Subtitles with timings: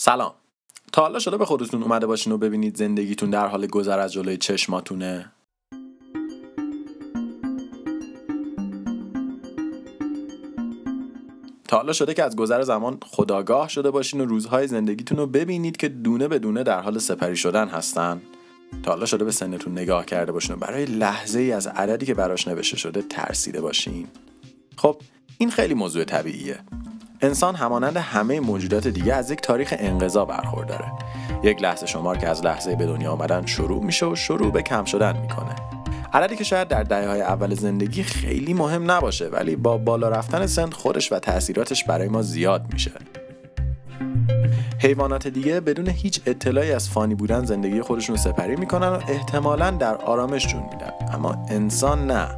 [0.00, 0.34] سلام.
[0.92, 4.36] تا حالا شده به خودتون اومده باشین و ببینید زندگیتون در حال گذر از جلوی
[4.36, 5.32] چشماتونه؟
[11.68, 15.76] تا حالا شده که از گذر زمان خداگاه شده باشین و روزهای زندگیتون رو ببینید
[15.76, 18.22] که دونه به دونه در حال سپری شدن هستن.
[18.82, 22.14] تا حالا شده به سنتون نگاه کرده باشین و برای لحظه ای از عددی که
[22.14, 24.08] براش نوشته شده ترسیده باشین.
[24.76, 24.96] خب
[25.38, 26.58] این خیلی موضوع طبیعیه.
[27.20, 30.92] انسان همانند همه موجودات دیگه از یک تاریخ انقضا برخورداره.
[31.42, 34.84] یک لحظه شمار که از لحظه به دنیا آمدن شروع میشه و شروع به کم
[34.84, 35.54] شدن می‌کنه.
[36.12, 40.46] عددی که شاید در دهه های اول زندگی خیلی مهم نباشه ولی با بالا رفتن
[40.46, 42.92] سن خودش و تاثیراتش برای ما زیاد میشه.
[44.78, 49.96] حیوانات دیگه بدون هیچ اطلاعی از فانی بودن زندگی خودشون سپری می‌کنن و احتمالا در
[49.96, 50.92] آرامش جون میدن.
[51.14, 52.37] اما انسان نه.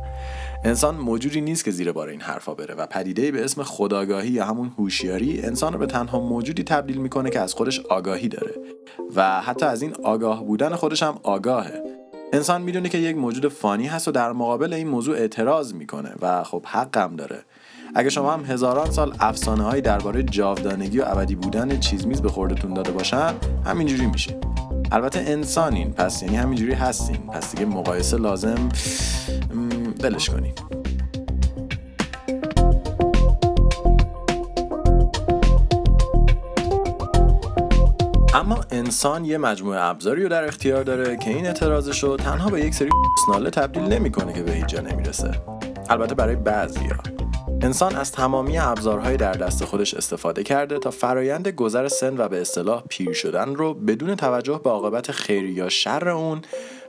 [0.64, 4.44] انسان موجودی نیست که زیر بار این حرفا بره و پدیده به اسم خداگاهی یا
[4.44, 8.54] همون هوشیاری انسان رو به تنها موجودی تبدیل می‌کنه که از خودش آگاهی داره.
[9.16, 11.82] و حتی از این آگاه بودن خودش هم آگاهه.
[12.32, 16.44] انسان می‌دونه که یک موجود فانی هست و در مقابل این موضوع اعتراض می‌کنه و
[16.44, 17.44] خب حقم داره.
[17.94, 22.28] اگه شما هم هزاران سال افسانه هایی درباره جاودانگی و ابدی بودن چیز میز به
[22.28, 24.40] خوردتون داده باشن همینجوری میشه.
[24.92, 27.16] البته انسانین پس یعنی همینجوری هستین.
[27.16, 28.68] پس دیگه مقایسه لازم.
[30.02, 30.52] بلش کنین.
[38.34, 42.60] اما انسان یه مجموعه ابزاری رو در اختیار داره که این اعتراضش رو تنها به
[42.60, 42.88] یک سری
[43.26, 45.42] سناله تبدیل نمی‌کنه که به هیچ جا نمی‌رسه.
[45.88, 46.96] البته برای بعضیا.
[47.62, 52.40] انسان از تمامی ابزارهای در دست خودش استفاده کرده تا فرایند گذر سن و به
[52.40, 56.42] اصطلاح پیر شدن رو بدون توجه به عاقبت خیر یا شر اون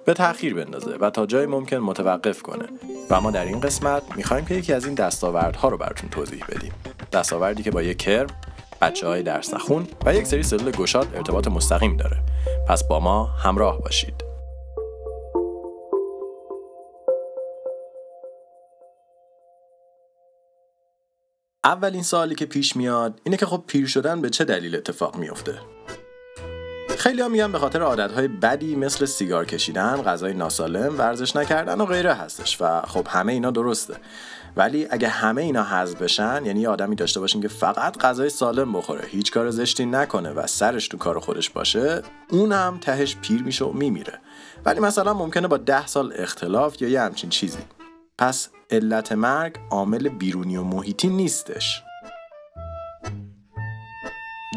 [0.05, 2.66] به تأخیر بندازه و تا جای ممکن متوقف کنه.
[3.09, 6.73] و ما در این قسمت می‌خوایم که یکی از این دستاوردها رو براتون توضیح بدیم.
[7.11, 8.27] دستاوردی که با یک کرم
[8.81, 12.17] بچه های درس نخون و یک سری سلول گشاد ارتباط مستقیم داره.
[12.67, 14.31] پس با ما همراه باشید.
[21.63, 25.59] اولین سوالی که پیش میاد اینه که خب پیر شدن به چه دلیل اتفاق میافته؟
[27.01, 31.85] خیلی ها میگن به خاطر عادتهای بدی مثل سیگار کشیدن، غذای ناسالم، ورزش نکردن و
[31.85, 33.95] غیره هستش و خب همه اینا درسته.
[34.57, 39.07] ولی اگه همه اینا حذف بشن یعنی آدمی داشته باشین که فقط غذای سالم بخوره
[39.07, 43.66] هیچ کار زشتی نکنه و سرش تو کار خودش باشه اون هم تهش پیر میشه
[43.66, 44.19] و میمیره.
[44.66, 47.63] ولی مثلا ممکنه با ده سال اختلاف یا یه همچین چیزی.
[48.18, 51.83] پس علت مرگ عامل بیرونی و محیطی نیستش.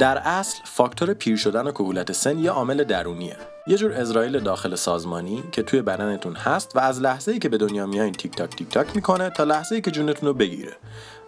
[0.00, 3.36] در اصل فاکتور پیر شدن و کهولت سن یه عامل درونیه.
[3.66, 7.58] یه جور عزرائیل داخل سازمانی که توی بدنتون هست و از لحظه ای که به
[7.58, 10.72] دنیا میایین تیک تاک تیک تاک می‌کنه تا لحظه ای که جونتون رو بگیره.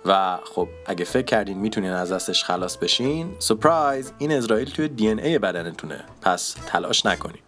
[0.04, 5.38] و خب اگه فکر کردین می‌تونین از دستش خلاص بشین surprise این عزرائیل توی DNA
[5.38, 6.04] بدنتونه.
[6.22, 7.42] پس تلاش نکنین.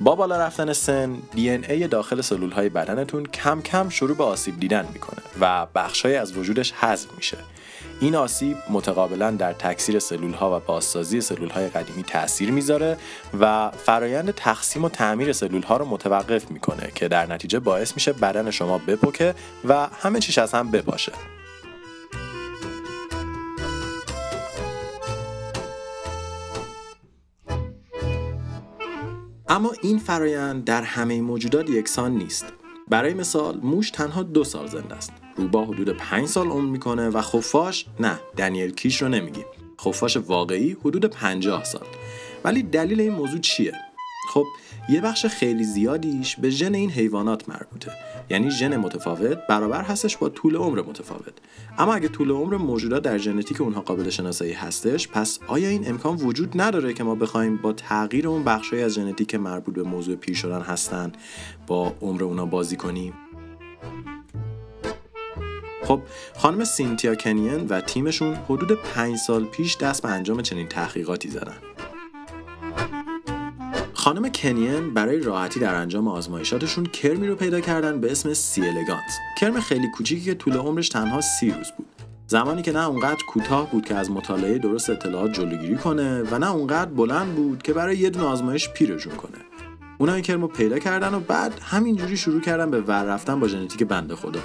[0.00, 4.88] با بالا رفتن سن DNA داخل سلول های بدنتون کم کم شروع به آسیب دیدن
[4.92, 7.38] می‌کنه و بخشای از وجودش حذف میشه.
[8.00, 12.96] این آسیب متقابلا در تکثیر سلول ها و بازسازی سلول های قدیمی تاثیر می‌ذاره
[13.40, 18.12] و فرایند تقسیم و تعمیر سلول ها رو متوقف می‌کنه که در نتیجه باعث میشه
[18.12, 19.34] بدن شما بپکه
[19.68, 21.12] و همه چیش از هم بپاشه.
[29.48, 32.46] اما این فرایند در همه موجودات یکسان نیست.
[32.88, 35.12] برای مثال موش تنها دو سال زنده است.
[35.36, 39.44] روبا حدود 5 سال عمر می‌کنه و خفاش نه دنیل کیش رو نمیگیم
[39.80, 41.86] خفاش واقعی حدود 50 سال.
[42.44, 43.72] ولی دلیل این موضوع چیه؟
[44.34, 44.46] خب
[44.88, 47.92] یه بخش خیلی زیادیش به ژن این حیوانات مربوطه.
[48.30, 51.34] یعنی ژن متفاوت برابر هستش با طول عمر متفاوت.
[51.78, 56.16] اما اگه طول عمر موجودات در ژنتیک اونها قابل شناسایی هستش پس آیا این امکان
[56.16, 60.36] وجود نداره که ما بخوایم با تغییر اون بخشی از ژنتیک مربوط به موضوع پیر
[60.36, 61.12] شدن هستن
[61.66, 63.12] با عمر اونا بازی کنیم؟
[65.84, 66.00] خب
[66.36, 71.75] خانم سینتیا کنین و تیمشون حدود پنج سال پیش دست به انجام چنین تحقیقاتی زدن.
[74.06, 79.18] خانم کنین برای راحتی در انجام آزمایشاتشون کرمی رو پیدا کردن به اسم سی الگانت.
[79.38, 81.86] کرم خیلی کوچیکی که طول عمرش تنها سی روز بود.
[82.26, 86.50] زمانی که نه اونقدر کوتاه بود که از مطالعه درست اطلاعات جلوگیری کنه و نه
[86.50, 89.38] اونقدر بلند بود که برای یه دونه آزمایش پیرشون کنه.
[89.98, 93.48] اونا این کرم رو پیدا کردن و بعد همینجوری شروع کردن به ور رفتن با
[93.48, 94.40] ژنتیک بنده خدا.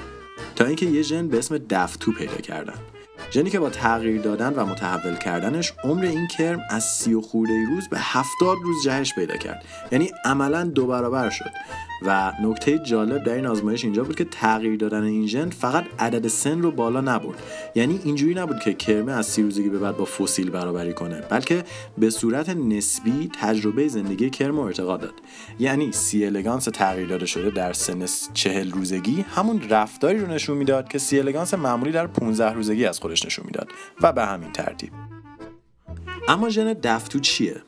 [0.55, 2.75] تا اینکه یه ژن به اسم دفتو پیدا کردن.
[3.33, 7.65] ژنی که با تغییر دادن و متحول کردنش عمر این کرم از سی و خورده
[7.69, 9.63] روز به هفتاد روز جهش پیدا کرد.
[9.91, 11.51] یعنی عملا دو برابر شد.
[12.05, 16.27] و نکته جالب در این آزمایش اینجا بود که تغییر دادن این ژن فقط عدد
[16.27, 17.43] سن رو بالا نبرد.
[17.75, 21.63] یعنی اینجوری نبود که کرمه از سی روزگی به بعد با فسیل برابری کنه بلکه
[21.97, 25.13] به صورت نسبی تجربه زندگی کرم رو ارتقا داد.
[25.59, 30.87] یعنی سی الگانس تغییر داده شده در سن چهل روزگی همون رفتاری رو نشون می‌داد
[30.87, 33.67] که سی الگانس معمولی در 15 روزگی از خودش نشون می‌داد
[34.01, 34.91] و به همین ترتیب.
[36.27, 37.61] اما ژن دفتو چیه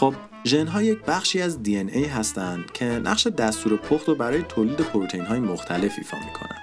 [0.00, 0.14] خب
[0.44, 4.76] ژن ها یک بخشی از دی ای هستند که نقش دستور پخت رو برای تولید
[4.76, 6.58] پروتئین های مختلف ایفا می‌کنن.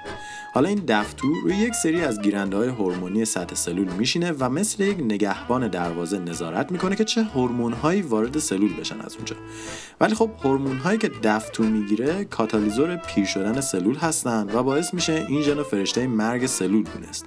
[0.54, 4.84] حالا این دفتو روی یک سری از گیرنده های هورمونی سطح سلول میشینه و مثل
[4.84, 9.36] یک نگهبان دروازه نظارت می‌کنه که چه هورمون هایی وارد سلول بشن از اونجا.
[10.02, 15.26] ولی خب هورمون هایی که دفتو می‌گیره کاتالیزور پیر شدن سلول هستن و باعث میشه
[15.30, 17.26] این ژن فرشته مرگ سلول دونست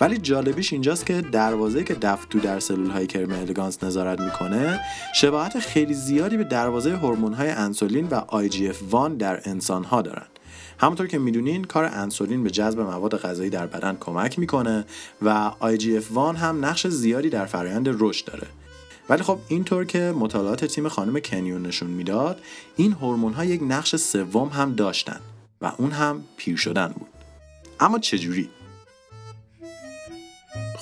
[0.00, 4.80] ولی جالبیش اینجاست که دروازه که دفتو در سلول های کرم الگانس نظارت می‌کنه
[5.14, 10.26] شباهت خیلی زیادی به دروازه هورمون های انسولین و IGF-1 در انسان ها دارن.
[10.78, 14.84] همونطور که می‌دونین کار انسولین به جذب مواد غذایی در بدن کمک می‌کنه
[15.22, 18.46] و IGF-1 هم نقش زیادی در فرایند رشد داره.
[19.08, 22.40] ولی خب اینطور که مطالعات تیم خانم کنیون نشون می‌داد
[22.76, 25.20] این هورمون ها یک نقش سوم هم داشتن
[25.60, 27.08] و اون هم پیر شدن بود.
[27.80, 28.48] اما چجوری؟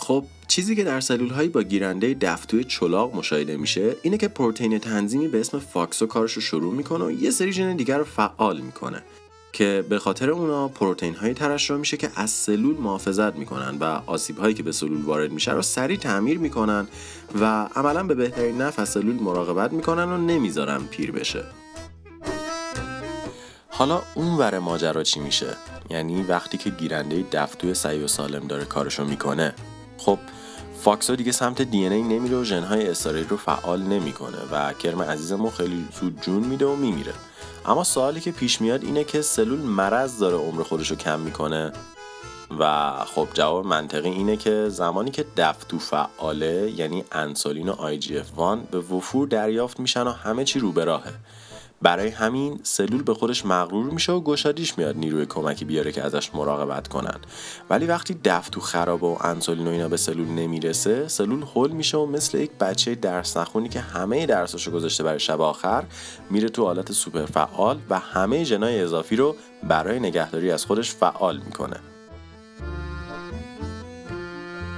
[0.03, 4.79] خب چیزی که در سلول هایی با گیرنده دفتوی چلاق مشاهده میشه اینه که پروتئین
[4.79, 8.61] تنظیمی به اسم فاکسو کارش رو شروع می‌کنه و یه سری ژن دیگر رو فعال
[8.61, 9.03] می‌کنه
[9.53, 14.39] که به خاطر اونا پروتئین هایی ترشح میشه که از سلول محافظت می‌کنن و آسیب
[14.39, 16.89] هایی که به سلول وارد میشه رو سریع تعمیر می‌کنن
[17.41, 21.45] و عملا به بهترین نفع سلول مراقبت می‌کنن و نمی‌ذارن پیر بشه.
[23.69, 25.57] حالا اون ور ماجرا چی میشه؟
[25.91, 29.55] یعنی وقتی که گیرنده دفتوی سعی و سالم داره کارشو می‌کنه
[30.05, 30.19] خب
[30.81, 35.51] فاکسو دیگه سمت دی ای نمیره و ژنهای استاریل رو فعال نمی‌کنه و کرم عزیزمون
[35.51, 37.13] خیلی زود جون میده و میمیره.
[37.67, 41.73] اما سوالی که پیش میاد اینه که سلول مرض داره عمر خودش رو کم می‌کنه
[42.59, 48.79] و خب جواب منطقی اینه که زمانی که دفتو فعاله یعنی انسولین و IGF-1 به
[48.79, 51.13] وفور دریافت میشن و همه چی رو به راهه.
[51.83, 56.35] برای همین سلول به خودش مغرور میشه و گشادیش میاد نیروی کمکی بیاره که ازش
[56.35, 57.21] مراقبت کنن
[57.71, 62.07] ولی وقتی دفتو خرابه و انسولین و اینا به سلول نمی‌رسه سلول هول میشه و
[62.07, 65.85] مثل یک بچه درس نخونی که همه درساشو گذاشته برای شب آخر
[66.31, 71.41] میره تو حالت سوپر فعال و همه جنای اضافی رو برای نگهداری از خودش فعال
[71.45, 71.92] می‌کنه.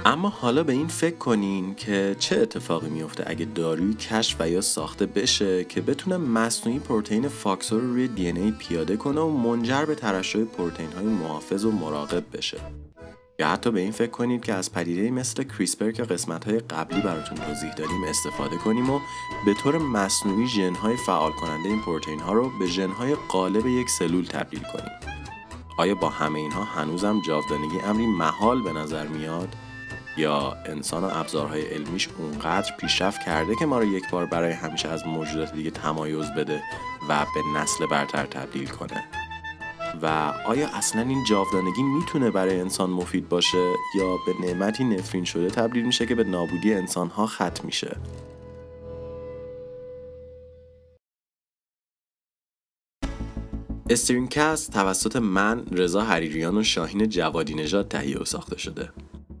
[0.07, 4.61] اما حالا به این فکر کنین که چه اتفاقی میفته اگه داروی کشف و یا
[4.61, 9.85] ساخته بشه که بتونه مصنوعی پروتئین فاکسور رو روی دی ای پیاده کنه و منجر
[9.85, 12.57] به ترشح پروتئین های محافظ و مراقب بشه.
[13.39, 17.01] یا حتی به این فکر کنید که از پدیده مثل کریسپر که قسمت های قبلی
[17.01, 18.99] براتون توضیح دادیم استفاده کنیم و
[19.45, 23.67] به طور مصنوعی ژن های فعال کننده این پروتئین ها رو به ژن های قالب
[23.67, 24.91] یک سلول تبدیل کنیم.
[25.77, 29.55] آیا با همه اینها هنوزم جاودانگی امری محال به نظر میاد؟
[30.17, 34.89] یا انسان و ابزارهای علمیش اونقدر پیشرفت کرده که ما رو یک بار برای همیشه
[34.89, 36.61] از موجودات دیگه تمایز بده
[37.09, 39.03] و به نسل برتر تبدیل کنه.
[40.01, 45.49] و آیا اصلا این جاودانگی می‌تونه برای انسان مفید باشه یا به نعمتی نفرین شده
[45.49, 47.97] تبدیل میشه که به نابودی انسانها ختم میشه؟
[53.89, 58.89] استرینکست توسط من رضا حریریان و شاهین جوادی نژاد تهیه و ساخته شده.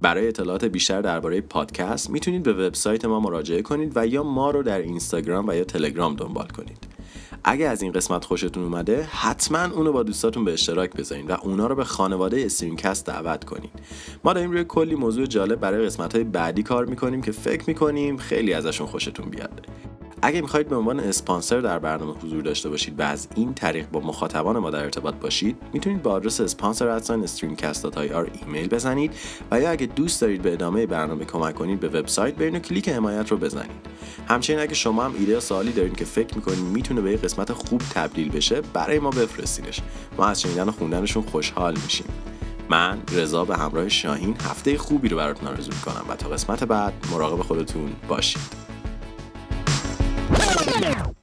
[0.05, 4.63] برای اطلاعات بیشتر درباره پادکست می‌تونید به وبسایت ما مراجعه کنید و یا ما رو
[4.63, 6.77] در اینستاگرام و یا تلگرام دنبال کنید.
[7.43, 11.67] اگه از این قسمت خوشتون اومده حتما اونو با دوستاتون به اشتراک بذارین و اونا
[11.67, 13.69] رو به خانواده استرینکست دعوت کنین
[14.23, 18.17] ما داریم روی کلی موضوع جالب برای قسمت های بعدی کار می‌کنیم که فکر می‌کنیم
[18.17, 19.67] خیلی ازشون خوشتون بیاد.
[20.21, 23.99] اگه می‌خواهید به عنوان اسپانسر در برنامه حضور داشته باشید و از این طریق با
[23.99, 26.87] مخاطبان ما در ارتباط باشید می‌تونید با آدرس اسپانسر
[28.13, 29.11] آر ایمیل بزنید
[29.51, 32.89] و یا اگه دوست دارید به ادامه برنامه کمک کنید به وبسایت برین و کلیک
[32.89, 33.95] حمایت رو بزنید.
[34.27, 37.53] همچنین اگه شما هم ایده یا سوالی دارید که فکر می‌کنید می‌تونه به یه قسمت
[37.53, 39.81] خوب تبدیل بشه برای ما بفرستینش.
[40.17, 42.07] ما از شنیدن و خوندنشون خوشحال میشیم.
[42.69, 46.93] من رضا به همراه شاهین هفته خوبی رو براتون آرزو می‌کنم و تا قسمت بعد
[47.11, 48.64] مراقب خودتون باشید.